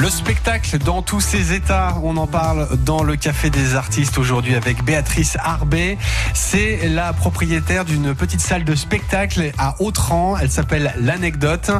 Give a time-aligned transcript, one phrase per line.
[0.00, 4.54] Le spectacle dans tous ses états, on en parle dans le Café des artistes aujourd'hui
[4.54, 5.98] avec Béatrice Arbet.
[6.32, 10.38] C'est la propriétaire d'une petite salle de spectacle à Autran.
[10.38, 11.70] Elle s'appelle L'Anecdote.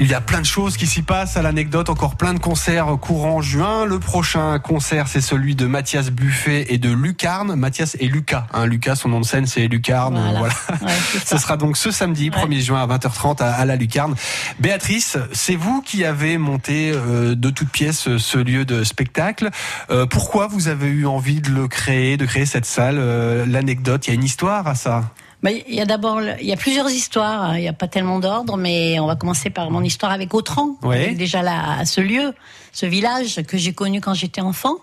[0.00, 2.86] Il y a plein de choses qui s'y passent à l'Anecdote, encore plein de concerts
[2.98, 3.84] courant juin.
[3.84, 7.54] Le prochain concert, c'est celui de Mathias Buffet et de Lucarne.
[7.54, 8.46] Mathias et Lucas.
[8.54, 10.18] Hein, Lucas, son nom de scène, c'est Lucarne.
[10.38, 10.54] Voilà.
[11.26, 14.14] ce sera donc ce samedi 1er juin à 20h30 à, la Lucarne.
[14.58, 19.50] Béatrice, c'est vous qui avez monté euh, de toutes pièces ce lieu de spectacle.
[19.90, 24.06] Euh, pourquoi vous avez eu envie de le créer, de créer cette salle euh, L'anecdote,
[24.06, 25.12] il y a une histoire à ça?
[25.44, 27.42] Il y a d'abord, il y a plusieurs histoires.
[27.42, 27.58] Hein.
[27.58, 30.76] Il n'y a pas tellement d'ordre, mais on va commencer par mon histoire avec Autran.
[31.16, 32.32] Déjà là, ce lieu,
[32.70, 34.76] ce village que j'ai connu quand j'étais enfant,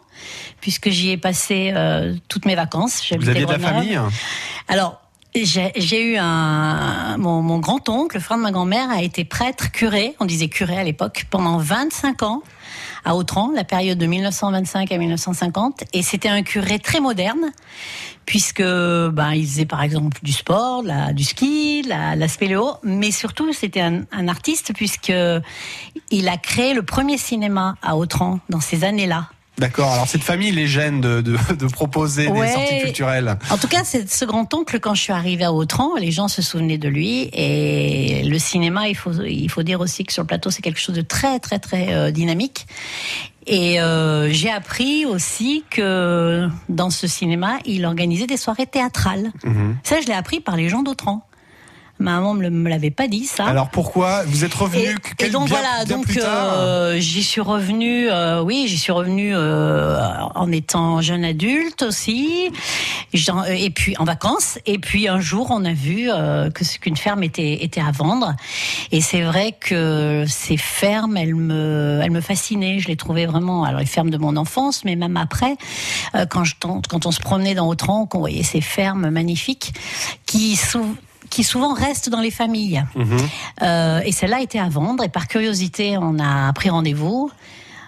[0.60, 3.02] puisque j'y ai passé euh, toutes mes vacances.
[3.18, 3.98] Vous aviez de la famille?
[4.68, 5.02] Alors,
[5.36, 10.16] j'ai eu un mon, mon grand-oncle, le frère de ma grand-mère, a été prêtre, curé,
[10.20, 12.42] on disait curé à l'époque, pendant 25 ans
[13.06, 17.52] à Autran, la période de 1925 à 1950, et c'était un curé très moderne,
[18.26, 23.54] puisque ben il faisait par exemple du sport, du ski, la, la spéléo, mais surtout
[23.54, 25.14] c'était un, un, artiste puisque
[26.12, 29.30] il a créé le premier cinéma à Autran dans ces années-là.
[29.60, 29.92] D'accord.
[29.92, 33.38] Alors cette famille les gêne de, de, de proposer des sorties culturelles.
[33.50, 36.28] En tout cas, c'est ce grand oncle quand je suis arrivée à Autran, les gens
[36.28, 40.24] se souvenaient de lui et le cinéma, il faut il faut dire aussi que sur
[40.24, 42.66] le plateau c'est quelque chose de très très très euh, dynamique.
[43.48, 49.32] Et euh, j'ai appris aussi que dans ce cinéma, il organisait des soirées théâtrales.
[49.44, 49.78] Mhm.
[49.84, 51.26] Ça, je l'ai appris par les gens d'Autran.
[52.00, 53.46] Maman me, me l'avait pas dit ça.
[53.46, 58.10] Alors pourquoi vous êtes revenu et, et donc voilà, donc euh, j'y suis revenu.
[58.10, 60.00] Euh, oui, j'y suis revenu euh,
[60.36, 62.50] en étant jeune adulte aussi,
[63.14, 64.60] et puis en vacances.
[64.66, 68.34] Et puis un jour, on a vu euh, que qu'une ferme était était à vendre.
[68.92, 72.80] Et c'est vrai que ces fermes, elles me elles me fascinaient.
[72.80, 73.66] Je les trouvais vraiment.
[73.66, 75.58] Alors les fermes de mon enfance, mais même après,
[76.16, 79.74] euh, quand je quand on se promenait dans Autran, qu'on voyait ces fermes magnifiques
[80.26, 80.56] qui
[81.30, 82.84] qui souvent restent dans les familles.
[82.96, 83.18] Mhm.
[83.62, 85.04] Euh, et celle-là était à vendre.
[85.04, 87.32] Et par curiosité, on a pris rendez-vous,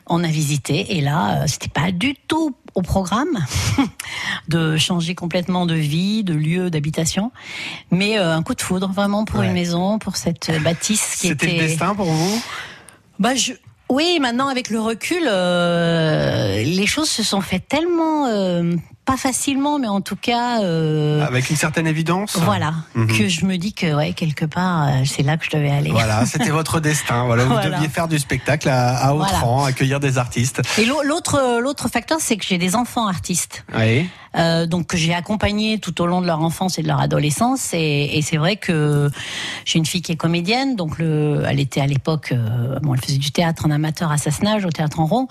[0.08, 0.98] on a visité.
[0.98, 3.46] Et là, euh, c'était pas du tout au programme
[4.48, 7.32] de changer complètement de vie, de lieu d'habitation,
[7.92, 11.48] mais euh, un coup de foudre vraiment pour une maison, pour cette bâtisse qui était.
[11.48, 12.42] C'était le destin pour vous?
[13.20, 13.54] Bah je.
[13.90, 18.26] Oui, maintenant avec le recul, euh, les choses se sont faites tellement
[19.06, 22.38] pas facilement, mais en tout cas euh, avec une certaine évidence.
[22.38, 23.08] Voilà, mhm.
[23.08, 25.92] que je me dis que ouais quelque part euh, c'est là que je devais aller.
[25.92, 27.26] Voilà, c'était votre destin.
[27.26, 30.62] Voilà, vous deviez faire du spectacle à, à Autran, accueillir des artistes.
[30.78, 33.64] Et l'autre l'autre facteur, c'est que j'ai des enfants artistes.
[33.76, 34.08] Oui.
[34.38, 37.74] Euh, donc que j'ai accompagné tout au long de leur enfance et de leur adolescence.
[37.74, 39.10] Et, et c'est vrai que
[39.66, 43.02] j'ai une fille qui est comédienne, donc le, elle était à l'époque, euh, bon, elle
[43.02, 45.28] faisait du théâtre en amateur à Sassenage, au théâtre en rond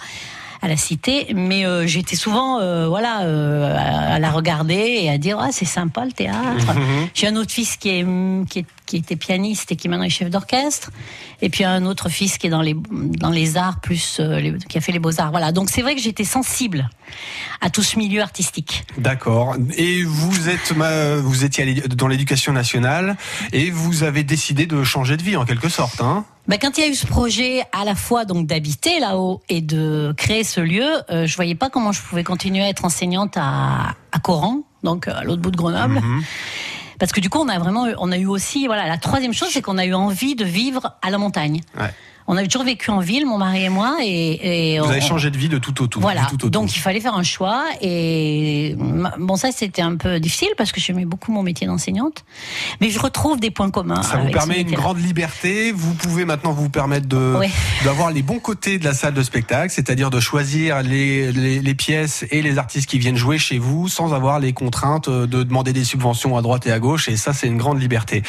[0.63, 5.17] à la cité, mais euh, j'étais souvent euh, voilà euh, à, la regarder et à
[5.17, 6.75] dire ah c'est sympa le théâtre.
[6.75, 7.09] Mhm.
[7.15, 8.07] J'ai un autre fils qui est,
[8.49, 10.91] qui qui était pianiste et qui maintenant est chef d'orchestre,
[11.41, 14.21] et puis un autre fils qui est dans les dans les arts plus
[14.69, 15.31] qui a fait les beaux arts.
[15.31, 16.91] Voilà, donc c'est vrai que j'étais sensible
[17.61, 18.85] à tout ce milieu artistique.
[18.99, 19.57] D'accord.
[19.77, 20.75] Et vous êtes
[21.23, 23.17] vous étiez dans l'éducation nationale
[23.53, 26.25] et vous avez décidé de changer de vie en quelque sorte, hein?
[26.51, 29.61] Bah, quand il y a eu ce projet à la fois donc d'habiter là-haut et
[29.61, 33.37] de créer ce lieu, euh, je voyais pas comment je pouvais continuer à être enseignante
[33.37, 36.01] à, à Coran, donc à l'autre bout de Grenoble.
[36.01, 36.25] Mhm.
[36.99, 39.51] Parce que du coup, on a vraiment, on a eu aussi, voilà, la troisième chose,
[39.53, 41.61] c'est qu'on a eu envie de vivre à la montagne.
[41.79, 41.95] Ouais.
[42.33, 45.37] On avait toujours vécu en ville, mon mari et moi, et, vous avez changé de
[45.37, 45.99] vie de tout au tout.
[45.99, 46.29] Voilà.
[46.39, 48.77] Tout Donc il fallait faire un choix, et
[49.19, 52.25] bon ça c'était un peu difficile parce que j'aimais beaucoup mon métier d'enseignante,
[52.81, 54.03] mais je retrouve des points communs.
[54.03, 55.73] Ça vous permet une grande liberté.
[55.73, 57.35] Vous pouvez maintenant vous permettre de
[57.85, 62.25] d'avoir les bons côtés de la salle de spectacle, c'est-à-dire de choisir les, les, pièces
[62.31, 65.83] et les artistes qui viennent jouer chez vous sans avoir les contraintes de demander des
[65.83, 67.09] subventions à droite et à gauche.
[67.09, 68.23] Et ça c'est une grande liberté.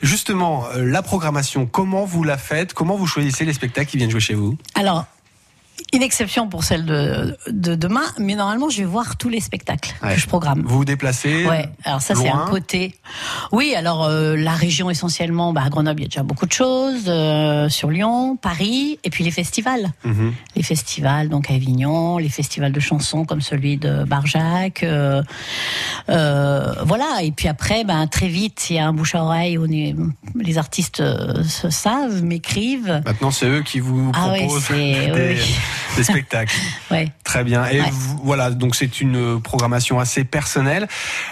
[0.00, 2.72] Justement, euh, la programmation, comment vous la faites?
[2.72, 4.56] Comment vous choisissez les spectacles qui viennent jouer chez vous?
[4.74, 5.06] Alors,
[5.92, 9.94] une exception pour celle de, de, demain, mais normalement, je vais voir tous les spectacles
[10.00, 10.62] que je programme.
[10.64, 12.94] Vous vous déplacez Ouais, alors ça, c'est un côté.
[13.52, 16.52] Oui, alors euh, la région essentiellement, bah, à Grenoble, il y a déjà beaucoup de
[16.52, 17.04] choses.
[17.08, 19.92] Euh, sur Lyon, Paris, et puis les festivals.
[20.04, 20.32] Mhm.
[20.56, 24.82] Les festivals, donc à Avignon, les festivals de chansons comme celui de Barjac.
[24.82, 25.22] Euh,
[26.08, 29.66] voilà, et puis après, ben, très vite, il y a un bouche à oreille où
[29.66, 31.02] les artistes
[31.44, 33.02] se savent, m'écrivent.
[33.04, 34.66] Maintenant, c'est eux qui vous proposent.
[34.70, 35.38] Ah ouais, des...
[35.96, 36.56] des spectacles.
[36.90, 37.08] ouais.
[37.24, 37.66] Très bien.
[37.66, 37.80] Et
[38.22, 40.88] voilà, donc c'est une programmation assez personnelle.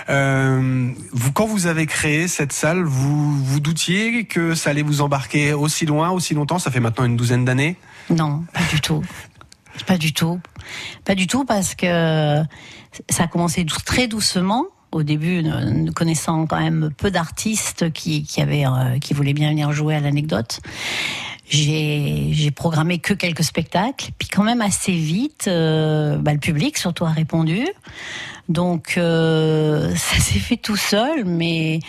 [0.08, 5.00] Euh, vous, quand vous avez créé cette salle, vous vous doutiez que ça allait vous
[5.00, 6.58] embarquer aussi loin, aussi longtemps?
[6.58, 7.76] Ça fait maintenant une douzaine d'années?
[8.08, 9.02] Non, pas du tout.
[9.86, 10.40] Pas du tout.
[11.04, 12.42] Pas du tout parce que
[13.08, 18.40] ça a commencé très doucement au début, ne connaissant quand même peu d'artistes qui, qui,
[18.40, 20.60] avaient, euh, qui voulaient bien venir jouer à l'anecdote.
[21.50, 27.04] J'ai programmé que quelques spectacles, puis quand même assez vite, euh, bah, le public surtout
[27.04, 27.66] a répondu.
[28.48, 31.80] Donc euh, ça s'est fait tout seul, mais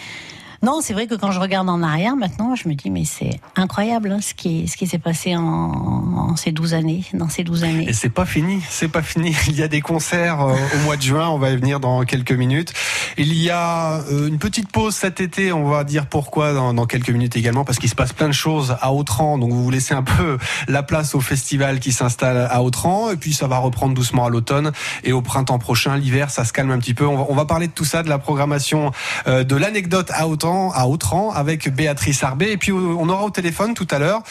[0.63, 3.39] non, c'est vrai que quand je regarde en arrière maintenant, je me dis mais c'est
[3.55, 7.63] incroyable hein, ce qui ce qui s'est passé en, ces 12 années, dans ces 12
[7.63, 7.89] années.
[7.89, 9.35] Et c'est pas fini, c'est pas fini.
[9.47, 12.03] Il y a des concerts euh, au mois de juin, on va y venir dans
[12.03, 12.73] quelques minutes.
[13.17, 17.09] Il y a euh, une petite pause cet été, on va dire pourquoi dans, quelques
[17.09, 19.39] minutes également parce qu'il se passe plein de choses à Autran.
[19.39, 20.37] Donc vous laissez un peu
[20.67, 24.29] la place au festival qui s'installe à Autran et puis ça va reprendre doucement à
[24.29, 24.71] l'automne
[25.03, 27.07] et au printemps prochain, l'hiver, ça se calme un petit peu.
[27.07, 28.91] On va, on va parler de tout ça de la programmation
[29.25, 32.51] euh, de l'anecdote à Autran à Autran avec Béatrice Arbé.
[32.51, 34.21] Et puis on aura au téléphone tout à l'heure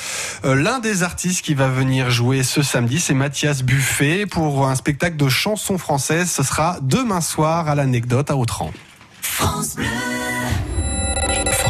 [0.45, 4.75] euh, l'un des artistes qui va venir jouer ce samedi, c'est Mathias Buffet pour un
[4.75, 6.31] spectacle de chansons françaises.
[6.31, 8.71] Ce sera demain soir à l'anecdote à Autran.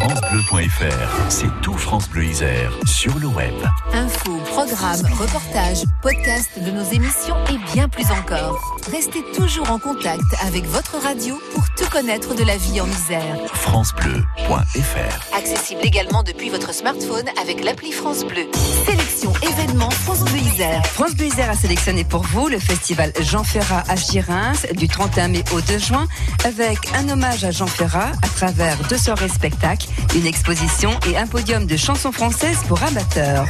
[0.01, 3.53] FranceBleu.fr, c'est tout France Bleu Isère sur le web.
[3.93, 8.79] Infos, programmes, reportages, podcasts de nos émissions et bien plus encore.
[8.91, 13.37] Restez toujours en contact avec votre radio pour tout connaître de la vie en Isère.
[13.53, 18.49] FranceBleu.fr Accessible également depuis votre smartphone avec l'appli France Bleu.
[18.87, 20.87] Sélection événements France Bleu Isère.
[20.87, 25.29] France Bleu Isère a sélectionné pour vous le festival Jean Ferrat à Girins du 31
[25.29, 26.07] mai au 2 juin
[26.45, 31.27] avec un hommage à Jean Ferrat à travers deux soirées spectacles une exposition et un
[31.27, 33.47] podium de chansons françaises pour amateurs.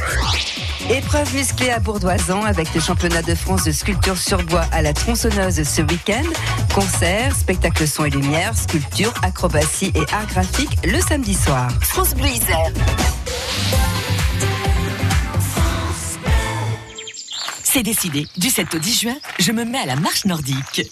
[0.89, 4.93] Épreuve musclée à Bourdoisan avec le championnat de France de sculpture sur bois à la
[4.93, 6.23] tronçonneuse ce week-end.
[6.73, 11.69] Concerts, spectacles son et lumière, sculpture, acrobatie et art graphique le samedi soir.
[11.81, 12.27] France Bleu
[17.63, 18.27] C'est décidé.
[18.35, 20.91] Du 7 au 10 juin, je me mets à la marche nordique.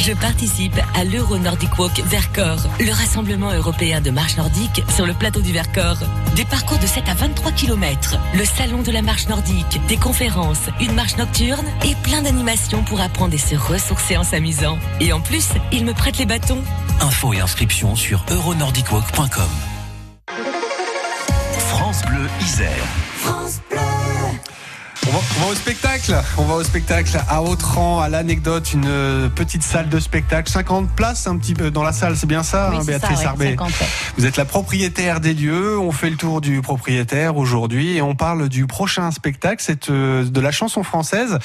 [0.00, 5.12] Je participe à l'Euro Nordic Walk Vercors, le rassemblement européen de marche nordique sur le
[5.12, 5.98] plateau du Vercors.
[6.34, 10.70] Des parcours de 7 à 23 km, le salon de la marche nordique, des conférences,
[10.80, 14.78] une marche nocturne et plein d'animations pour apprendre et se ressourcer en s'amusant.
[15.00, 16.62] Et en plus, ils me prêtent les bâtons.
[17.02, 19.50] Infos et inscriptions sur euronordicwalk.com.
[21.58, 22.86] France Bleu Isère.
[23.16, 23.60] France
[25.10, 25.18] Bleu.
[25.38, 26.16] On va, au spectacle.
[26.38, 30.50] On va au spectacle à Autran, à l'anecdote, une petite salle de spectacle.
[30.50, 33.56] 50 places un petit peu dans la salle, c'est bien ça, hein, Béatrice Arbé
[34.16, 35.78] Vous êtes la propriétaire des lieux.
[35.78, 39.62] On fait le tour du propriétaire aujourd'hui et on parle du prochain spectacle.
[39.64, 41.38] C'est euh, de la chanson française.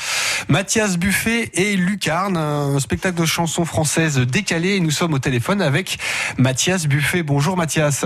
[0.48, 4.76] Mathias Buffet et Lucarne, un spectacle de chanson française décalé.
[4.76, 5.98] Et nous sommes au téléphone avec
[6.38, 7.24] Mathias Buffet.
[7.24, 8.06] Bonjour Mathias.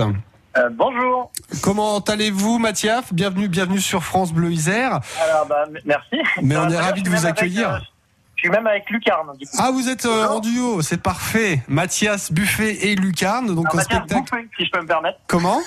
[0.56, 1.30] Euh, bonjour.
[1.62, 3.12] Comment allez-vous, Mathias?
[3.12, 5.00] Bienvenue, bienvenue sur France Bleu Isère.
[5.22, 6.16] Alors, bah, merci.
[6.42, 7.74] Mais on est ravis de vous accueillir.
[7.74, 7.78] Euh,
[8.34, 9.28] je suis même avec Lucarne.
[9.58, 11.62] Ah, vous êtes euh, en duo, c'est parfait.
[11.68, 15.18] Mathias Buffet et Lucarne, donc ah, Mathias Bouffet, si je peux me permettre.
[15.28, 15.60] Comment?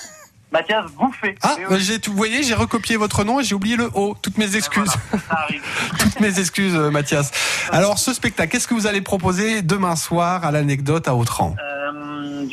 [0.51, 1.35] Mathias Bouffet.
[1.43, 4.17] Ah, bah, j'ai vous voyez, j'ai recopié votre nom et j'ai oublié le O.
[4.21, 4.93] Toutes mes excuses.
[5.99, 7.31] Toutes mes excuses, Mathias.
[7.71, 11.55] Alors, ce spectacle, qu'est-ce que vous allez proposer demain soir à l'anecdote à Autran?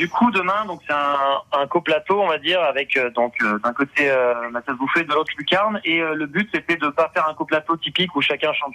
[0.00, 3.74] Du coup, demain, donc c'est un, coplateau, on va dire, avec euh, donc euh, d'un
[3.74, 7.34] côté euh, Mathias Bouffet, de l'autre Lucarne, et le but c'était de pas faire un
[7.34, 8.72] coplateau typique où chacun chante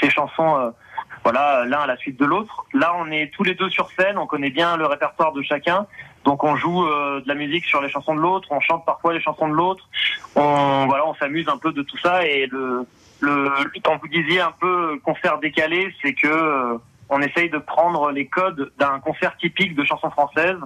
[0.00, 0.74] ses, chansons,
[1.22, 2.64] voilà, l'un à la suite de l'autre.
[2.74, 5.86] Là, on est tous les deux sur scène, on connaît bien le répertoire de chacun,
[6.24, 9.20] donc on joue de la musique sur les chansons de l'autre, on chante parfois les
[9.20, 9.88] chansons de l'autre,
[10.34, 12.84] on voilà, on s'amuse un peu de tout ça, et le,
[13.20, 13.52] le
[13.84, 18.72] quand vous disiez un peu concert décalé, c'est que on essaye de prendre les codes
[18.78, 20.58] d'un concert typique de chansons françaises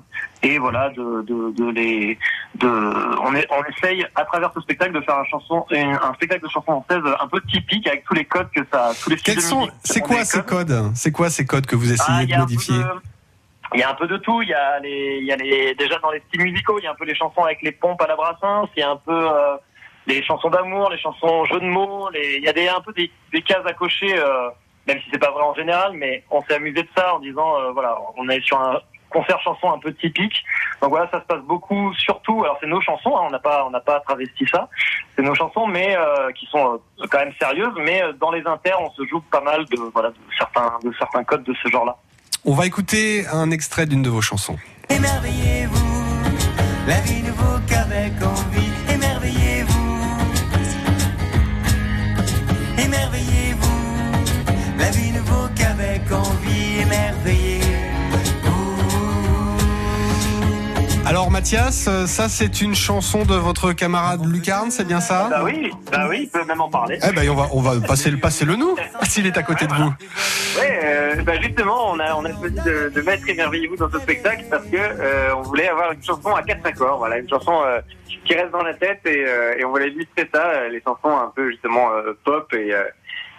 [0.42, 2.18] et voilà de, de, de les
[2.56, 6.42] de on, est, on essaye à travers ce spectacle de faire un chanson un spectacle
[6.42, 9.40] de chansons françaises un peu typique avec tous les codes que ça tous les Quels
[9.40, 12.82] sont c'est quoi ces codes, c'est quoi ces codes que vous essayez ah, de modifier?
[13.74, 14.42] il y a un peu de tout.
[14.42, 16.86] Il y a les, il y a les, déjà dans les styles musicaux, il y
[16.86, 18.96] a un peu les chansons avec les pompes à la brassens, il y a un
[18.96, 19.56] peu euh,
[20.06, 22.92] les chansons d'amour, les chansons jeux de mots, les, il y a des, un peu
[22.92, 24.50] des, des cases à cocher euh,
[24.86, 27.58] même si c'est pas vrai en général, mais on s'est amusé de ça en disant,
[27.60, 30.42] euh, voilà, on est sur un concert chanson un peu typique.
[30.80, 32.42] Donc voilà, ça se passe beaucoup, surtout.
[32.44, 34.68] Alors c'est nos chansons, hein, on n'a pas, on n'a pas travesti ça.
[35.14, 37.74] C'est nos chansons, mais euh, qui sont euh, quand même sérieuses.
[37.78, 41.24] Mais dans les inters, on se joue pas mal de, voilà, de certains, de certains
[41.24, 41.96] codes de ce genre-là.
[42.44, 44.56] On va écouter un extrait d'une de vos chansons.
[44.88, 46.26] Émerveillez-vous,
[46.88, 48.71] la vie ne vaut qu'avec envie.
[61.42, 66.06] Mathias, ça c'est une chanson de votre camarade Lucarne, c'est bien ça Bah oui, bah
[66.08, 67.00] oui, il peut même en parler.
[67.02, 69.66] Eh ben on va on va passer le passer le nous s'il est à côté
[69.66, 69.92] de vous.
[70.60, 73.98] Ouais, euh, bah justement, on a on a choisi de, de mettre Émerveillez-vous dans ce
[73.98, 77.60] spectacle parce que euh, on voulait avoir une chanson à quatre accords, voilà, une chanson
[77.66, 77.80] euh,
[78.24, 81.16] qui reste dans la tête et, euh, et on voulait illustrer ça, euh, les chansons
[81.18, 82.84] un peu justement euh, pop et euh,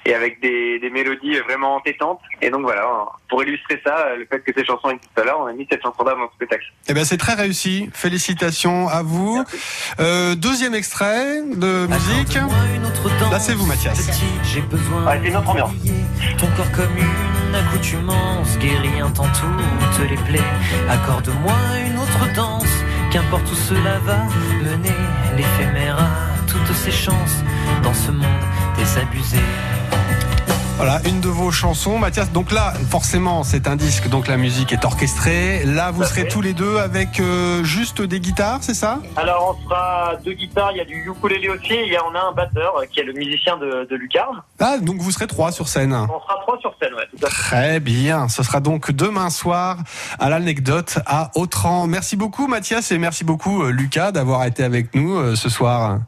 [0.05, 2.19] et avec des, des mélodies vraiment entêtantes.
[2.41, 2.85] Et donc voilà,
[3.29, 6.13] pour illustrer ça, le fait que ces chansons existent là, on a mis cette chanson-là
[6.13, 6.65] dans le spectacle.
[6.87, 7.89] Eh ben c'est très réussi.
[7.93, 9.43] Félicitations à vous.
[9.99, 12.37] Euh, deuxième extrait de musique.
[13.31, 14.21] Là c'est vous Mathias.
[14.43, 15.71] J'ai besoin Ouais, c'est une autre ambiance.
[16.37, 20.39] Ton corps comme une accoutumance guérit un temps toutes les plaies.
[20.89, 21.53] Accorde-moi
[21.87, 24.17] une autre danse, qu'importe où cela va
[24.61, 24.95] mener.
[25.35, 26.32] L'éphémère a
[26.65, 27.43] toutes ses chances
[27.83, 28.25] dans ce monde
[28.77, 29.37] désabusé.
[30.77, 32.31] Voilà, une de vos chansons, Mathias.
[32.31, 35.63] Donc là, forcément, c'est un disque, donc la musique est orchestrée.
[35.65, 38.99] Là, vous serez tous les deux avec euh, juste des guitares, c'est ça?
[39.15, 42.01] Alors on sera deux guitares, il y a du ukulélé aussi, et il y a,
[42.03, 44.41] on a un batteur euh, qui est le musicien de, de Lucarne.
[44.59, 45.93] Ah, donc vous serez trois sur scène.
[45.93, 47.35] On sera trois sur scène, ouais, tout à fait.
[47.35, 48.27] Très bien.
[48.27, 49.77] Ce sera donc demain soir
[50.19, 51.85] à l'anecdote à Autran.
[51.85, 55.99] Merci beaucoup, Mathias, et merci beaucoup, euh, Lucas, d'avoir été avec nous euh, ce soir.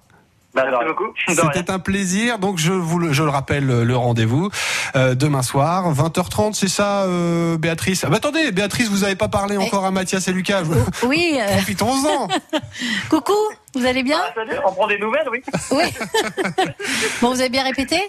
[0.56, 1.14] Bah, merci beaucoup.
[1.28, 2.40] C'était un plaisir.
[2.40, 4.50] Donc je vous le, je le rappelle euh, le rendez-vous
[4.96, 8.04] euh, demain soir 20h30, c'est ça euh, Béatrice?
[8.06, 10.64] Ah, bah, attendez, Béatrice, vous avez pas parlé encore à Mathias et Lucas.
[10.64, 12.28] Je- Oui, euh, Profitons-en.
[13.10, 13.34] coucou,
[13.76, 14.20] vous allez bien?
[14.24, 15.44] Ah, salut, on prend des nouvelles, oui.
[15.72, 15.84] Oui.
[17.22, 18.00] bon, vous avez bien répété?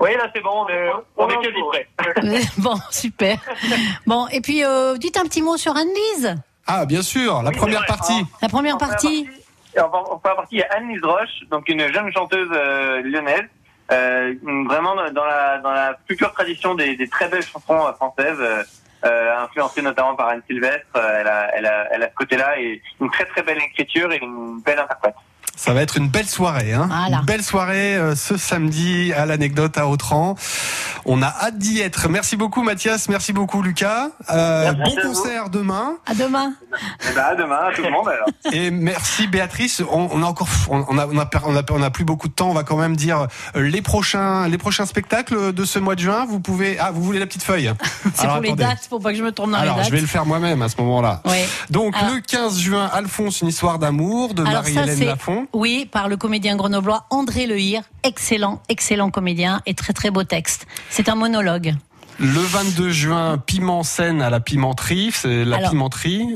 [0.00, 2.46] Oui, là c'est bon, on est, on est quasi prêt.
[2.58, 3.38] Bon, super.
[4.06, 6.36] Bon, et puis euh, dites un petit mot sur Anne-Lise?
[6.66, 8.24] Ah, bien sûr, la Oui, première partie.
[8.40, 9.28] La première partie.
[9.80, 13.48] En première partie, il y a Anne-Lise Roche, donc une jeune chanteuse euh, lyonnaise,
[13.90, 14.34] euh,
[14.66, 18.38] vraiment dans la, dans la plus pure tradition des, des très belles chansons euh, françaises,
[18.40, 18.62] euh,
[19.04, 20.96] euh, influencée notamment par Anne Sylvestre.
[20.96, 24.18] Elle, a, elle, a, elle a ce côté-là et une très très belle écriture et
[24.18, 25.16] une belle interprète.
[25.56, 26.88] Ça va être une belle soirée, hein.
[26.90, 27.18] Voilà.
[27.20, 30.34] Une belle soirée euh, ce samedi à l'anecdote à Autran.
[31.06, 32.08] On a hâte d'y être.
[32.08, 34.08] Merci beaucoup Mathias, merci beaucoup Lucas.
[34.30, 35.08] Euh, Merci bon vous.
[35.14, 35.94] concert demain.
[36.06, 36.52] À demain.
[37.08, 38.26] Et bah, à demain, à tout le monde alors.
[38.52, 39.82] Et merci Béatrice.
[39.90, 42.28] On, on a encore, on on a, on a, on a, on a plus beaucoup
[42.28, 42.50] de temps.
[42.50, 46.00] On va quand même dire euh, les prochains, les prochains spectacles de ce mois de
[46.00, 46.26] juin.
[46.28, 47.72] Vous pouvez, ah, vous voulez la petite feuille?
[48.14, 48.64] C'est pour les attendez.
[48.64, 49.90] dates, faut pas que je me trompe dans Alors, les dates.
[49.90, 51.20] je vais le faire moi-même à ce moment-là.
[51.26, 51.38] Oui.
[51.70, 55.04] Donc, Alors- le 15 juin, Alphonse, une histoire d'amour de Marie-Hélène c'est
[55.52, 60.66] Oui par le comédien grenoblois André Lehir, excellent, excellent comédien et très très beau texte.
[60.90, 61.74] C'est un monologue.
[62.18, 66.26] Le 22 juin, Piment Scène à la Pimenterie, c'est la Alors, Pimenterie.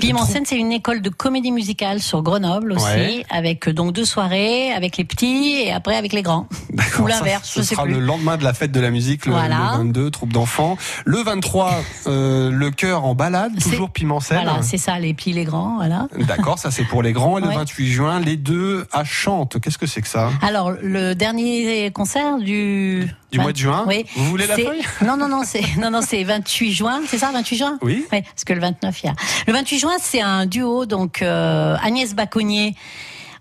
[0.48, 3.26] C'est une école de comédie musicale sur Grenoble aussi, Ouais.
[3.30, 6.48] avec euh, donc deux soirées, avec les petits et après avec les grands.
[7.00, 7.94] Ou l'inverse, ce je sais sera plus.
[7.94, 9.72] le lendemain de la fête de la musique, le, Voilà.
[9.72, 10.76] le 22, troupe d'enfants.
[11.04, 11.74] Le 23,
[12.06, 14.40] euh, le cœur en balade, toujours Piment Scène.
[14.44, 16.08] Voilà, c'est ça, les petits, les grands, voilà.
[16.18, 17.38] D'accord, ça c'est pour les grands.
[17.38, 17.54] Et le Ouais.
[17.54, 19.60] 28 juin, les deux à Chante.
[19.60, 20.30] Qu'est-ce que c'est que ça?
[20.42, 23.08] Alors, le dernier concert du...
[23.30, 23.84] Du mois de juin?
[23.86, 24.06] Oui.
[24.16, 24.80] Vous voulez la feuille?
[25.06, 28.06] Non, non, non, c'est non, non, c'est 28 juin, c'est ça, 28 juin Oui.
[28.12, 29.14] Oui, parce que le 29, il y a.
[29.46, 32.74] Le 28 juin, c'est un duo, donc euh, Agnès Baconnier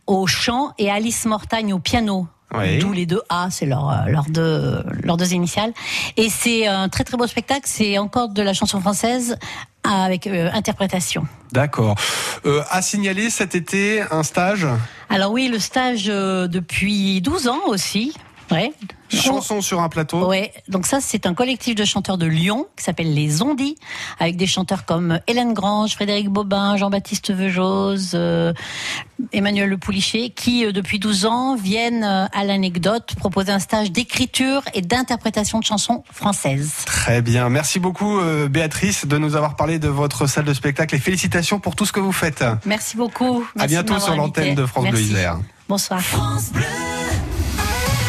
[0.06, 2.28] au chant et Alice Mortagne au piano.
[2.54, 2.80] Oui.
[2.80, 5.74] D'où les deux A, c'est leur, euh, leurs deux, leurs deux initiales.
[6.16, 7.64] Et c'est un très très beau spectacle.
[7.66, 9.38] C'est encore de la chanson française
[9.88, 11.26] avec euh, interprétation.
[11.52, 11.96] D'accord.
[12.46, 14.68] Euh, à signaler cet été un stage?
[15.10, 18.14] Alors oui, le stage euh, depuis 12 ans aussi.
[18.52, 18.72] Ouais.
[19.10, 20.28] Chanson sur un plateau.
[20.28, 23.76] Ouais, donc ça c'est un collectif de chanteurs de Lyon qui s'appelle les Ondis,
[24.20, 28.54] avec des chanteurs comme Hélène Grange, Frédéric Bobin, Jean-Baptiste Vejose, euh,
[29.32, 33.92] Emmanuel Le Poulichet, qui euh, depuis 12 ans viennent euh, à l'anecdote proposer un stage
[33.92, 36.74] d'écriture et d'interprétation de chansons françaises.
[36.86, 37.50] Très bien.
[37.50, 41.60] Merci beaucoup euh, Béatrice de nous avoir parlé de votre salle de spectacle et félicitations
[41.60, 42.44] pour tout ce que vous faites.
[42.66, 43.46] Merci beaucoup.
[43.58, 45.00] à bientôt sur l'antenne de France Bleu.
[45.00, 45.40] Isère.
[45.68, 46.02] Bonsoir.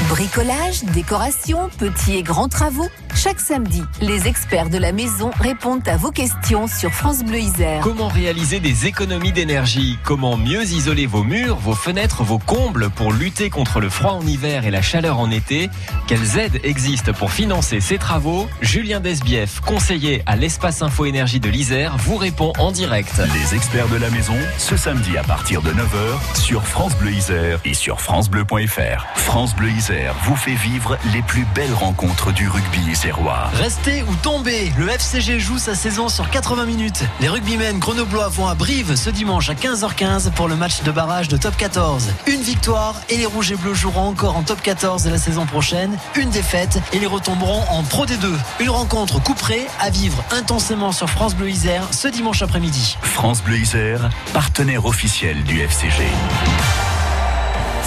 [0.08, 2.88] Bricolage, décoration, petits et grands travaux.
[3.20, 7.80] Chaque samedi, les experts de la maison répondent à vos questions sur France Bleu Isère.
[7.82, 9.98] Comment réaliser des économies d'énergie?
[10.04, 14.25] Comment mieux isoler vos murs, vos fenêtres, vos combles pour lutter contre le froid en
[14.25, 15.68] hiver et la chaleur en été?
[16.06, 18.48] Quelles aides existent pour financer ces travaux?
[18.60, 23.20] Julien Desbief, conseiller à l'Espace Info Énergie de l'Isère, vous répond en direct.
[23.34, 27.58] Les experts de la maison, ce samedi à partir de 9h sur France Bleu Isère
[27.64, 29.06] et sur FranceBleu.fr.
[29.16, 33.07] France Bleu Isère vous fait vivre les plus belles rencontres du rugby isère.
[33.54, 37.04] Restez ou tombez, le FCG joue sa saison sur 80 minutes.
[37.20, 41.28] Les rugbymen grenoblois vont à Brive ce dimanche à 15h15 pour le match de barrage
[41.28, 42.10] de top 14.
[42.26, 45.96] Une victoire et les rouges et bleus joueront encore en top 14 la saison prochaine.
[46.16, 48.26] Une défaite et les retomberont en Pro D2.
[48.60, 52.98] Une rencontre couperée à vivre intensément sur France Bleu Isère ce dimanche après-midi.
[53.02, 56.04] France Bleu Isère, partenaire officiel du FCG.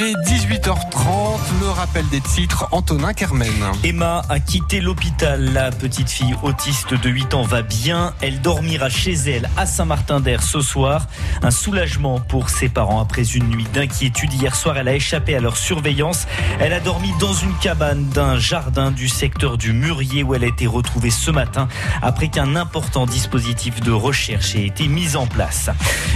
[0.00, 3.52] Il est 18h30, le rappel des titres, Antonin Carmen.
[3.84, 5.52] Emma a quitté l'hôpital.
[5.52, 8.14] La petite fille autiste de 8 ans va bien.
[8.22, 11.06] Elle dormira chez elle à Saint-Martin-d'Air ce soir.
[11.42, 14.32] Un soulagement pour ses parents après une nuit d'inquiétude.
[14.32, 16.26] Hier soir, elle a échappé à leur surveillance.
[16.60, 20.48] Elle a dormi dans une cabane d'un jardin du secteur du Murier où elle a
[20.48, 21.68] été retrouvée ce matin
[22.00, 25.68] après qu'un important dispositif de recherche ait été mis en place.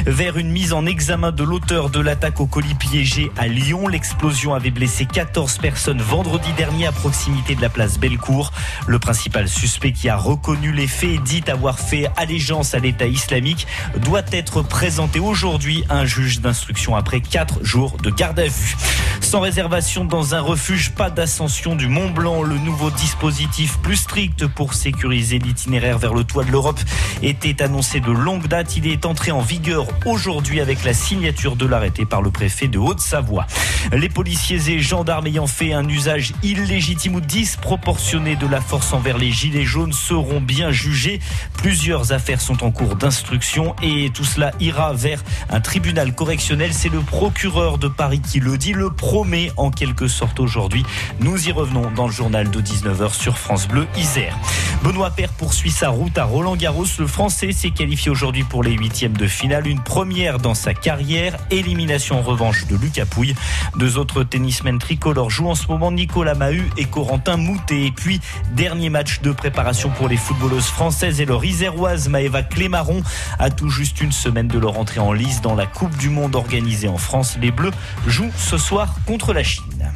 [0.06, 3.73] Vers une mise en examen de l'auteur de l'attaque au colis piégé à Lyon.
[3.74, 8.52] L'explosion avait blessé 14 personnes vendredi dernier à proximité de la place Bellecour.
[8.86, 13.06] Le principal suspect qui a reconnu les faits et dit avoir fait allégeance à l'État
[13.06, 13.66] islamique
[13.96, 18.76] doit être présenté aujourd'hui à un juge d'instruction après 4 jours de garde à vue.
[19.20, 22.42] Sans réservation dans un refuge, pas d'ascension du Mont Blanc.
[22.42, 26.80] Le nouveau dispositif plus strict pour sécuriser l'itinéraire vers le toit de l'Europe
[27.22, 28.76] était annoncé de longue date.
[28.76, 32.78] Il est entré en vigueur aujourd'hui avec la signature de l'arrêté par le préfet de
[32.78, 33.46] Haute-Savoie.
[33.92, 39.18] Les policiers et gendarmes ayant fait un usage illégitime ou disproportionné de la force envers
[39.18, 41.20] les gilets jaunes seront bien jugés.
[41.58, 46.72] Plusieurs affaires sont en cours d'instruction et tout cela ira vers un tribunal correctionnel.
[46.72, 50.84] C'est le procureur de Paris qui le dit, le promet en quelque sorte aujourd'hui.
[51.20, 54.36] Nous y revenons dans le journal de 19h sur France Bleu Isère.
[54.82, 56.86] Benoît Père poursuit sa route à Roland Garros.
[56.98, 59.66] Le Français s'est qualifié aujourd'hui pour les huitièmes de finale.
[59.66, 61.36] Une première dans sa carrière.
[61.50, 63.34] Élimination en revanche de Lucas Pouille.
[63.76, 67.86] Deux autres tennismen tricolores jouent en ce moment Nicolas Mahut et Corentin Moutet.
[67.86, 68.20] Et puis,
[68.52, 73.02] dernier match de préparation pour les footballeuses françaises et leur iséroise Maëva Clémaron.
[73.38, 76.34] À tout juste une semaine de leur entrée en lice dans la Coupe du Monde
[76.34, 77.72] organisée en France, les Bleus
[78.06, 79.90] jouent ce soir contre la Chine.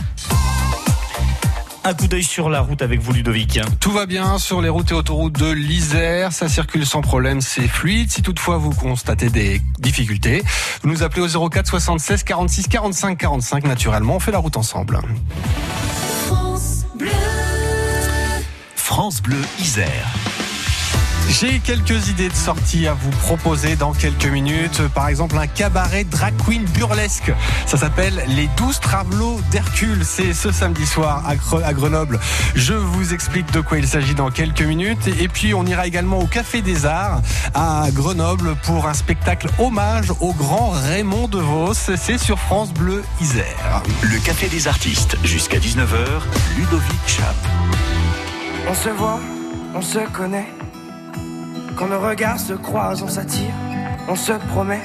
[1.88, 3.60] Un coup d'œil sur la route avec vous, Ludovic.
[3.80, 6.32] Tout va bien sur les routes et autoroutes de l'Isère.
[6.32, 8.10] Ça circule sans problème, c'est fluide.
[8.12, 10.42] Si toutefois vous constatez des difficultés,
[10.82, 13.64] vous nous appelez au 04 76 46 45 45.
[13.64, 15.00] Naturellement, on fait la route ensemble.
[16.26, 17.08] France Bleu.
[18.74, 20.14] France Bleu Isère.
[21.28, 24.80] J'ai quelques idées de sortie à vous proposer dans quelques minutes.
[24.94, 27.30] Par exemple, un cabaret drag queen burlesque.
[27.66, 30.04] Ça s'appelle Les 12 Travelots d'Hercule.
[30.04, 32.18] C'est ce samedi soir à Grenoble.
[32.54, 35.06] Je vous explique de quoi il s'agit dans quelques minutes.
[35.20, 37.20] Et puis, on ira également au Café des Arts
[37.54, 41.74] à Grenoble pour un spectacle hommage au grand Raymond DeVos.
[41.74, 43.82] C'est sur France Bleu Isère.
[44.02, 46.06] Le Café des Artistes, jusqu'à 19h,
[46.56, 47.36] Ludovic Chap.
[48.66, 49.20] On se voit,
[49.74, 50.48] on se connaît.
[51.78, 53.54] Quand nos regards se croisent, on s'attire,
[54.08, 54.82] on se promet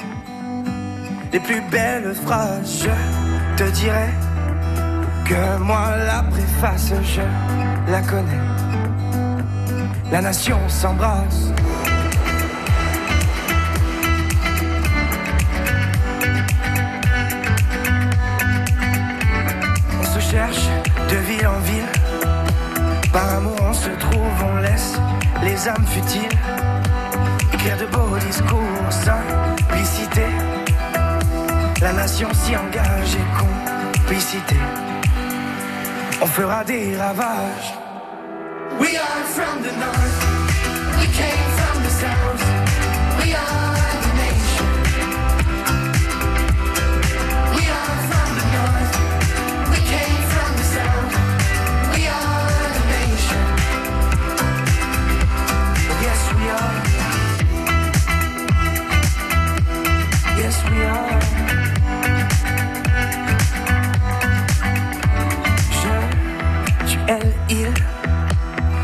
[1.32, 2.84] les plus belles phrases.
[2.84, 4.10] Je te dirai
[5.24, 8.44] que moi la préface, je la connais.
[10.12, 11.48] La nation s'embrasse.
[20.00, 20.68] On se cherche
[21.10, 23.10] de ville en ville.
[23.12, 24.94] Par amour on se trouve, on laisse
[25.42, 26.38] les âmes futiles
[27.64, 30.26] écrire de beaux discours, simplicité.
[31.80, 34.56] La nation s'y engage et complicité.
[36.20, 37.74] On fera des ravages.
[38.80, 41.53] We are from the north, we came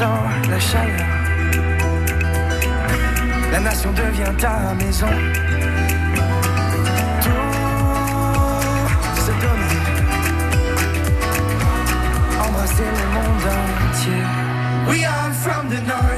[0.00, 1.06] La chaleur
[3.52, 5.06] La nation devient ta maison.
[7.22, 7.30] Tout
[9.16, 9.80] se donner.
[12.42, 13.48] Embrasser le monde
[13.90, 14.24] entier.
[14.88, 16.09] We are from the north.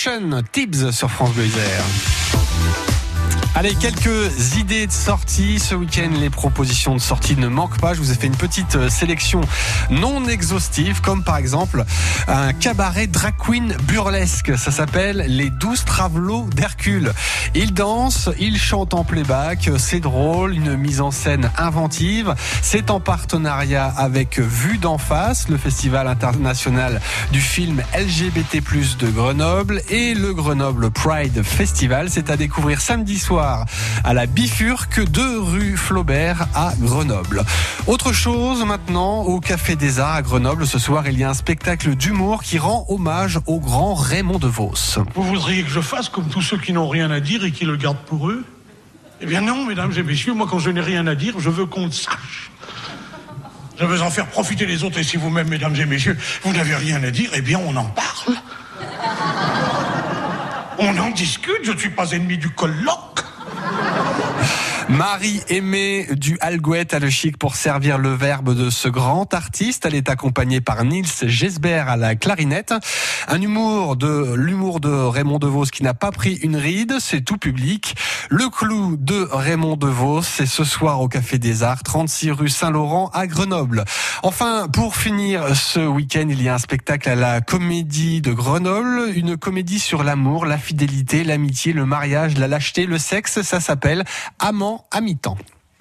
[0.00, 2.99] Nation Tips sur France Bleu Isère.
[3.60, 5.58] Allez, quelques idées de sortie.
[5.58, 7.92] Ce week-end, les propositions de sortie ne manquent pas.
[7.92, 9.42] Je vous ai fait une petite euh, sélection
[9.90, 11.84] non exhaustive, comme par exemple
[12.26, 14.56] un cabaret drag queen burlesque.
[14.56, 17.12] Ça s'appelle Les douze travelots d'Hercule.
[17.54, 19.70] Ils dansent, ils chantent en playback.
[19.76, 22.34] C'est drôle, une mise en scène inventive.
[22.62, 26.98] C'est en partenariat avec Vue d'en face, le festival international
[27.30, 28.62] du film LGBT+
[28.98, 32.08] de Grenoble et le Grenoble Pride Festival.
[32.08, 33.49] C'est à découvrir samedi soir
[34.04, 37.44] à la Bifurque de rue Flaubert à Grenoble.
[37.86, 41.34] Autre chose maintenant, au Café des Arts à Grenoble, ce soir, il y a un
[41.34, 44.98] spectacle d'humour qui rend hommage au grand Raymond DeVos.
[45.14, 47.64] Vous voudriez que je fasse comme tous ceux qui n'ont rien à dire et qui
[47.64, 48.44] le gardent pour eux?
[49.20, 51.66] Eh bien non, mesdames et messieurs, moi quand je n'ai rien à dire, je veux
[51.66, 52.50] qu'on le sache.
[53.78, 56.74] Je veux en faire profiter les autres et si vous-même, mesdames et messieurs, vous n'avez
[56.74, 58.36] rien à dire, eh bien on en parle.
[60.78, 63.24] On en discute, je ne suis pas ennemi du colloque.
[64.90, 69.86] Marie Aimée du Alguette à le chic pour servir le verbe de ce grand artiste.
[69.86, 72.74] Elle est accompagnée par Nils Gesbert à la clarinette.
[73.28, 77.38] Un humour de l'humour de Raymond DeVos qui n'a pas pris une ride, c'est tout
[77.38, 77.94] public.
[78.30, 83.10] Le clou de Raymond DeVos, c'est ce soir au Café des Arts, 36 rue Saint-Laurent
[83.14, 83.84] à Grenoble.
[84.24, 89.12] Enfin, pour finir ce week-end, il y a un spectacle à la Comédie de Grenoble,
[89.14, 93.42] une comédie sur l'amour, la fidélité, l'amitié, le mariage, la lâcheté, le sexe.
[93.42, 94.04] Ça s'appelle
[94.40, 95.36] Amant à mi-temps.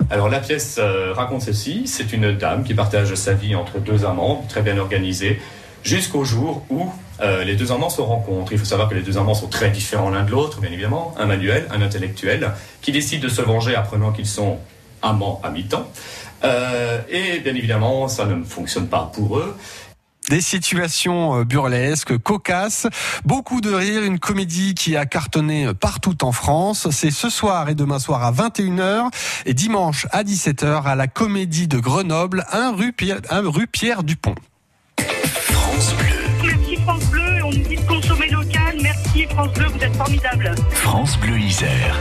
[0.10, 4.06] Alors la pièce euh, raconte ceci, c'est une dame qui partage sa vie entre deux
[4.06, 5.40] amants, très bien organisés,
[5.84, 6.90] jusqu'au jour où
[7.22, 8.52] euh, les deux amants se rencontrent.
[8.52, 11.14] Il faut savoir que les deux amants sont très différents l'un de l'autre, bien évidemment.
[11.20, 14.58] Un manuel, un intellectuel, qui décide de se venger apprenant qu'ils sont
[15.02, 15.88] amants à mi-temps.
[16.44, 19.56] Euh, et bien évidemment, ça ne fonctionne pas pour eux.
[20.30, 22.88] Des situations burlesques, cocasses,
[23.26, 26.88] beaucoup de rire, une comédie qui a cartonné partout en France.
[26.92, 29.10] C'est ce soir et demain soir à 21h
[29.46, 34.04] et dimanche à 17h à la Comédie de Grenoble, 1 rue Pierre, 1 rue Pierre
[34.04, 34.36] Dupont.
[35.00, 36.08] France Bleu.
[36.44, 38.78] Merci France Bleu, on nous dit de consommer local.
[38.82, 40.56] Merci France Bleu, vous êtes formidable.
[40.72, 41.96] France Bleu Isère.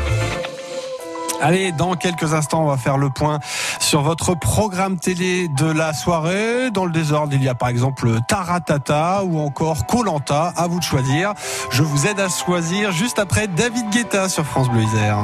[1.41, 3.39] Allez, dans quelques instants, on va faire le point
[3.79, 6.71] sur votre programme télé de la soirée.
[6.73, 10.53] Dans le désordre, il y a par exemple Taratata ou encore Colanta.
[10.57, 11.35] À vous de choisir.
[11.71, 15.19] Je vous aide à choisir juste après David Guetta sur France Bleu Isère.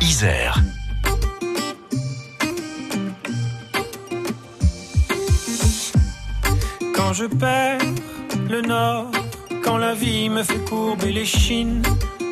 [0.00, 0.62] Isère.
[6.94, 7.80] Quand je perds
[8.48, 9.10] le nord,
[9.64, 11.82] quand la vie me fait courber les chines,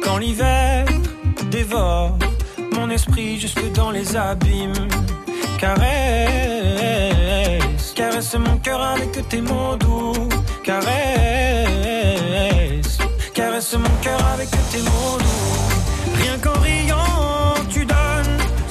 [0.04, 0.86] quand l'hiver
[1.50, 2.16] dévore
[2.72, 4.86] mon esprit jusque dans les abîmes,
[5.58, 5.82] caresse,
[7.94, 10.28] caresse mon cœur avec tes mots doux,
[10.62, 10.86] caresse,
[13.34, 15.56] caresse mon cœur avec tes mots doux.
[16.20, 17.15] Rien qu'en riant,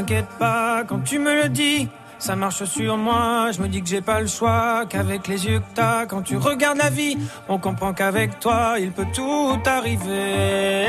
[0.00, 1.88] t'inquiète pas quand tu me le dis.
[2.18, 5.58] Ça marche sur moi, je me dis que j'ai pas le choix, qu'avec les yeux
[5.58, 10.86] que t'as, quand tu regardes la vie, on comprend qu'avec toi, il peut tout arriver.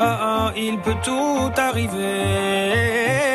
[0.00, 3.27] Ah, il peut tout arriver.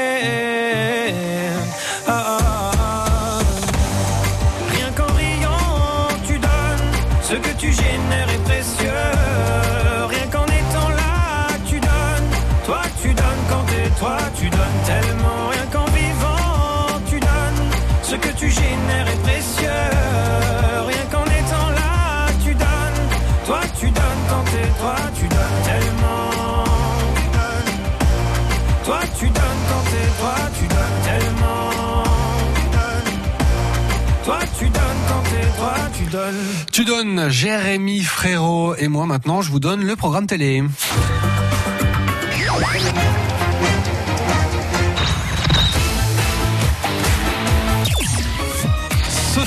[36.72, 37.30] Tu donnes.
[37.30, 40.64] Jérémy Frérot et moi maintenant je vous donne le programme télé.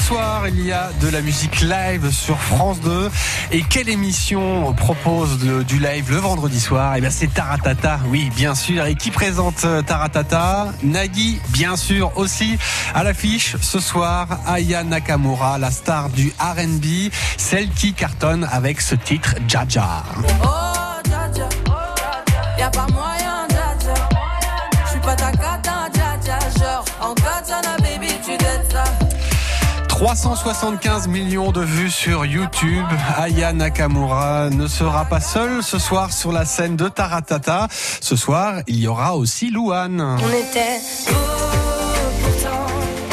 [0.06, 3.10] Soir, il y a de la musique live sur France 2.
[3.50, 6.94] Et quelle émission propose du live le vendredi soir?
[6.96, 8.86] Eh bien, c'est Taratata, oui, bien sûr.
[8.86, 10.68] Et qui présente euh, Taratata?
[10.84, 12.56] Nagui, bien sûr, aussi.
[12.94, 18.94] À l'affiche, ce soir, Aya Nakamura, la star du R&B, celle qui cartonne avec ce
[18.94, 20.04] titre, Jaja.
[20.44, 20.46] Oh,
[21.04, 21.48] dja dja.
[22.58, 23.25] Y'a pas moyen,
[29.96, 32.84] 375 millions de vues sur YouTube.
[33.16, 37.66] Aya Nakamura ne sera pas seule ce soir sur la scène de Taratata.
[37.70, 40.02] Ce soir, il y aura aussi Louane.
[40.02, 41.14] On était beaux,
[42.22, 42.66] pourtant,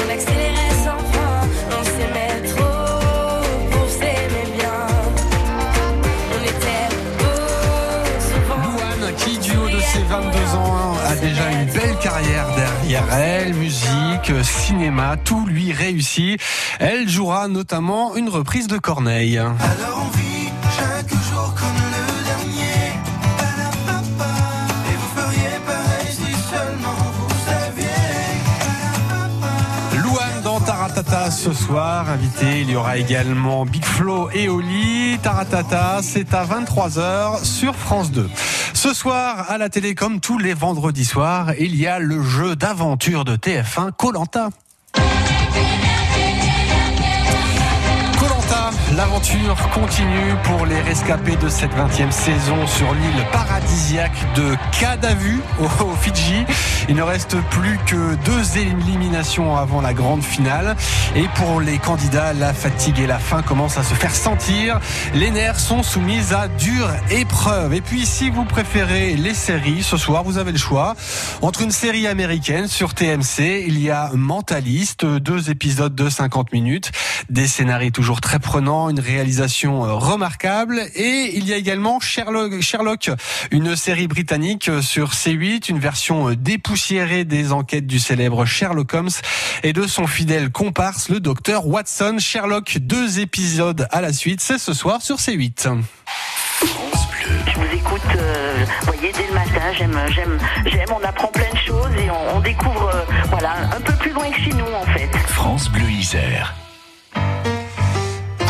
[0.06, 1.48] on accélérait sans frein.
[1.72, 4.88] On s'aimait trop pour s'aimer bien.
[6.34, 8.62] On était beaux, souvent.
[8.62, 13.54] Louane, qui du haut de ses 22 ans a déjà une belle carrière derrière elle,
[13.54, 13.88] musique,
[14.44, 16.40] cinéma, tout lui réussit.
[16.80, 19.38] Elle jouera notamment une reprise de Corneille.
[19.38, 22.94] Alors on vit chaque jour comme le dernier.
[23.38, 24.32] Palapapa.
[24.92, 27.90] Et vous feriez pareil si seulement vous saviez.
[30.02, 35.18] Louane dans Taratata ce soir, invité, il y aura également Big Flo et Oli.
[35.22, 38.30] Taratata, c'est à 23h sur France 2.
[38.84, 42.58] Ce soir, à la télé, comme tous les vendredis soirs, il y a le jeu
[42.58, 44.50] d'aventure de TF1 Colanta.
[48.98, 55.96] L'aventure continue pour les rescapés de cette 20e saison sur l'île paradisiaque de Kadavu au
[55.96, 56.46] Fidji.
[56.90, 60.76] Il ne reste plus que deux éliminations avant la grande finale.
[61.16, 64.80] Et pour les candidats, la fatigue et la faim commencent à se faire sentir.
[65.14, 67.74] Les nerfs sont soumis à dure épreuve.
[67.74, 70.96] Et puis, si vous préférez les séries, ce soir, vous avez le choix.
[71.42, 76.92] Entre une série américaine sur TMC, il y a Mentaliste, deux épisodes de 50 minutes,
[77.30, 80.82] des scénarios toujours très prenants, une réalisation euh, remarquable.
[80.96, 83.12] Et il y a également Sherlock, Sherlock,
[83.52, 89.10] une série britannique sur C8, une version euh, dépoussiérée des enquêtes du célèbre Sherlock Holmes
[89.64, 92.18] et de son fidèle comparse, le docteur Watson.
[92.20, 95.84] Sherlock, deux épisodes à la suite, c'est ce soir sur C8.
[97.48, 101.52] Je vous écoute, euh, vous voyez, dès le matin, j'aime, j'aime, j'aime, on apprend plein
[101.52, 104.66] de choses et on, on découvre, euh, voilà, un peu plus loin que chez nous
[104.66, 105.10] en fait.
[105.28, 106.54] France Bleu Isère.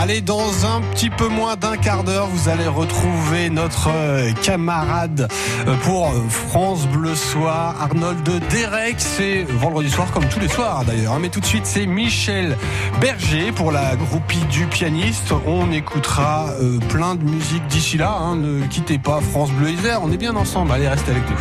[0.03, 5.29] Allez, dans un petit peu moins d'un quart d'heure, vous allez retrouver notre euh, camarade
[5.65, 8.95] euh, pour France Bleu Soir, Arnold Derek.
[8.97, 11.13] C'est vendredi soir comme tous les soirs d'ailleurs.
[11.13, 11.19] hein.
[11.21, 12.57] Mais tout de suite, c'est Michel
[12.99, 15.31] Berger pour la groupie du pianiste.
[15.47, 18.11] On écoutera euh, plein de musique d'ici là.
[18.11, 18.35] hein.
[18.35, 20.01] Ne quittez pas France Bleu Isère.
[20.03, 20.73] On est bien ensemble.
[20.73, 21.37] Allez, restez avec nous.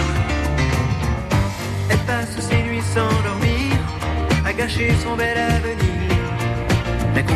[1.90, 3.76] Elle passe ses nuits sans dormir,
[4.46, 5.92] à gâcher son bel avenir.
[7.14, 7.26] La du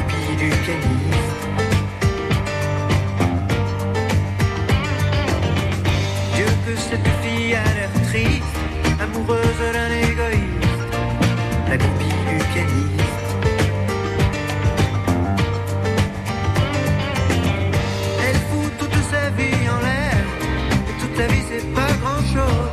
[0.48, 1.05] pianiste.
[6.90, 8.56] Cette fille a l'air triste,
[9.00, 10.94] amoureuse d'un égoïste.
[11.68, 13.30] La copie du pianiste.
[18.26, 20.18] Elle fout toute sa vie en l'air,
[20.88, 22.70] et toute la vie c'est pas grand chose.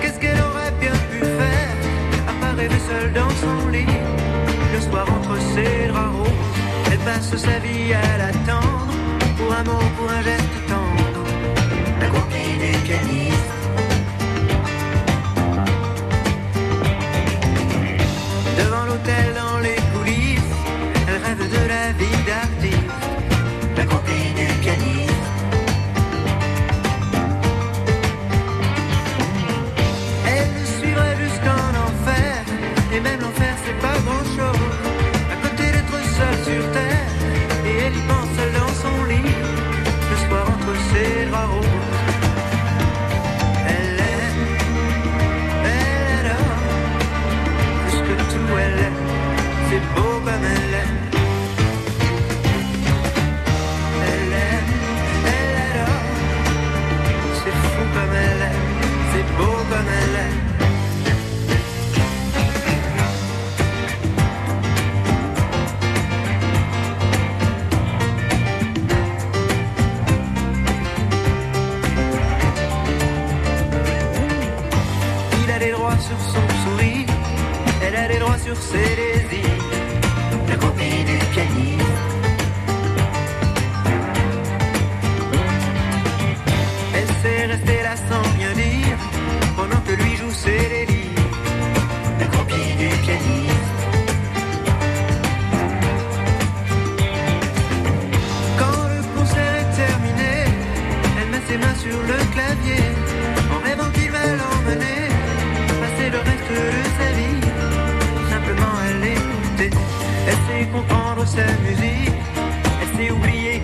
[0.00, 1.76] Qu'est-ce qu'elle aurait bien pu faire?
[2.30, 3.96] À part rêver seule dans son lit
[4.74, 6.28] Le soir entre ses draps roses
[6.90, 8.88] Elle passe sa vie à l'attendre
[9.36, 10.75] Pour un mot, pour un geste
[18.58, 19.35] Devant l'hôtel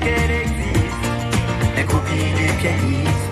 [0.03, 1.05] qu'elle existe.
[1.77, 3.32] La copie du pianiste.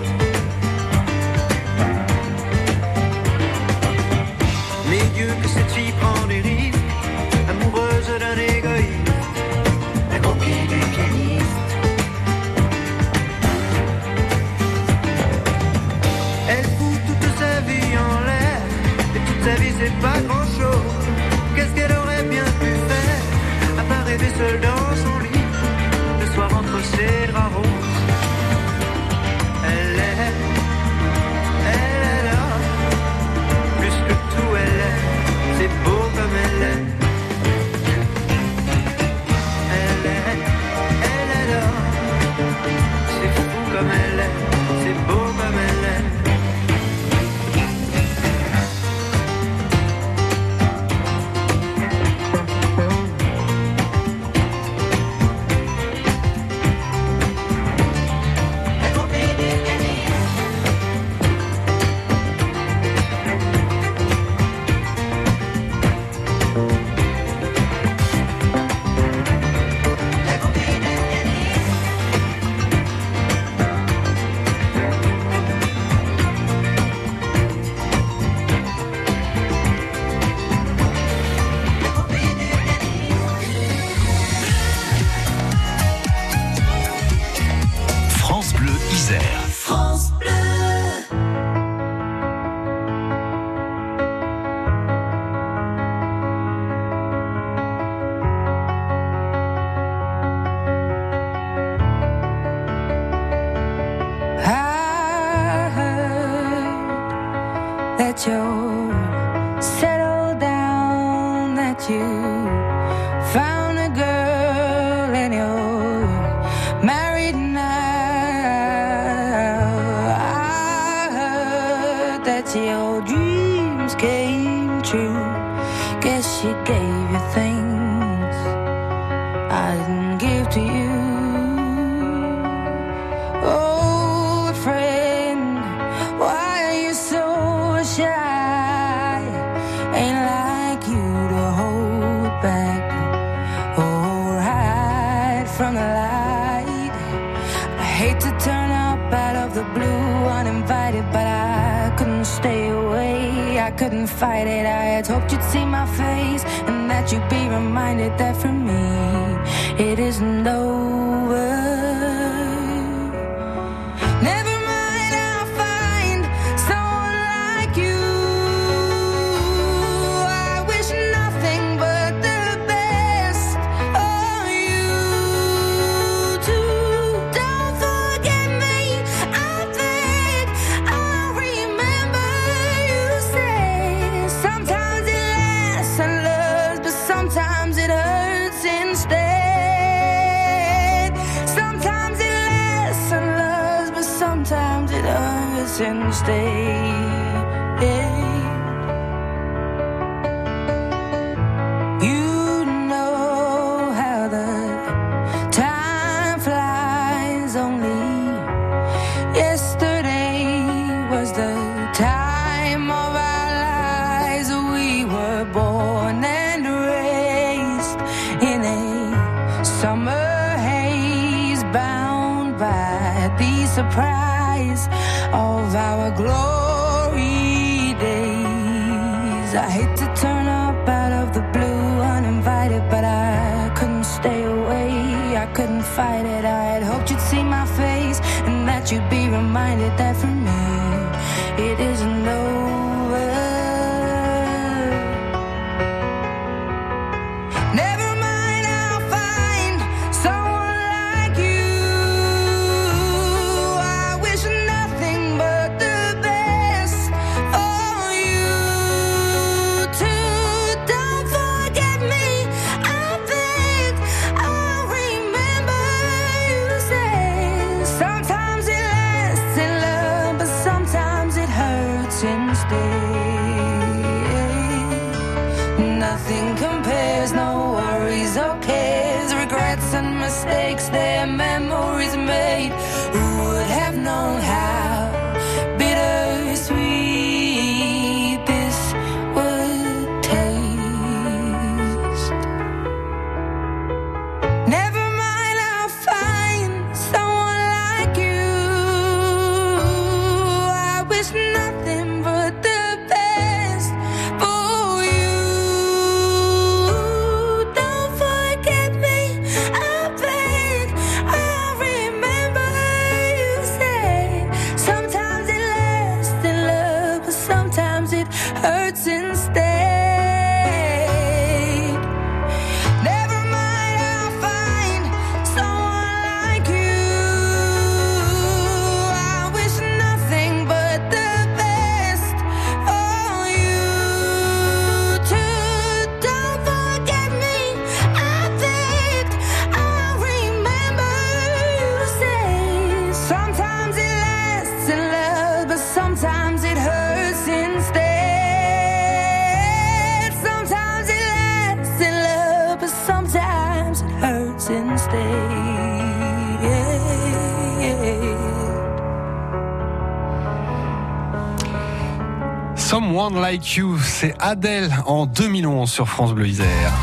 [363.51, 366.93] Like c'est Adèle en 2011 sur France Bleu Isère.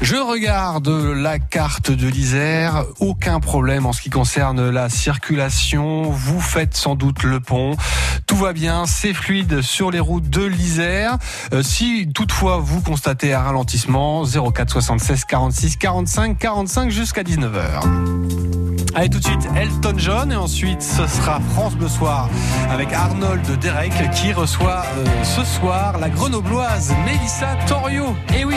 [0.00, 2.84] Je regarde la carte de l'Isère.
[3.00, 6.02] Aucun problème en ce qui concerne la circulation.
[6.02, 7.74] Vous faites sans doute le pont.
[8.28, 11.18] Tout va bien, c'est fluide sur les routes de l'Isère.
[11.52, 18.65] Euh, si toutefois vous constatez un ralentissement, 04 76 46 45 45 jusqu'à 19h.
[18.96, 22.30] Allez tout de suite Elton John et ensuite ce sera France Bleu Soir
[22.70, 28.16] avec Arnold Derek qui reçoit euh, ce soir la grenobloise Mélissa Torio.
[28.34, 28.54] Et oui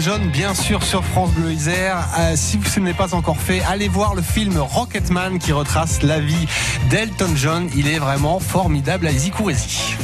[0.00, 2.08] John, bien sûr, sur France Bleu Isère.
[2.18, 6.20] Euh, si ce n'est pas encore fait, allez voir le film Rocketman qui retrace la
[6.20, 6.46] vie
[6.88, 7.68] d'Elton John.
[7.76, 9.06] Il est vraiment formidable.
[9.06, 9.96] Allez-y, courez-y.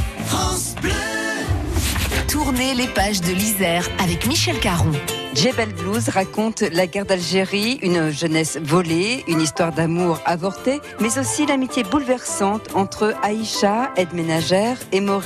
[2.28, 4.92] Tournez les pages de l'Isère avec Michel Caron.
[5.34, 11.46] Jebel Blues raconte la guerre d'Algérie, une jeunesse volée, une histoire d'amour avortée, mais aussi
[11.46, 15.24] l'amitié bouleversante entre Aïcha, aide ménagère, et Maurice.